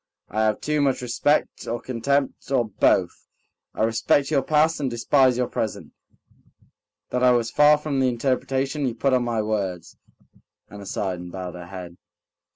I 0.29 0.41
have 0.45 0.61
too 0.61 0.81
much 0.81 1.03
respect 1.03 1.67
or 1.67 1.79
contempt, 1.79 2.49
or 2.49 2.67
both... 2.67 3.27
I 3.75 3.83
respect 3.83 4.31
your 4.31 4.41
past 4.41 4.79
and 4.79 4.89
despise 4.89 5.37
your 5.37 5.45
present... 5.47 5.93
that 7.11 7.21
I 7.21 7.29
was 7.33 7.51
far 7.51 7.77
from 7.77 7.99
the 7.99 8.09
interpretation 8.09 8.87
you 8.87 8.95
put 8.95 9.13
on 9.13 9.23
my 9.23 9.43
words." 9.43 9.97
Anna 10.71 10.87
sighed 10.87 11.19
and 11.19 11.31
bowed 11.31 11.53
her 11.53 11.67
head. 11.67 11.97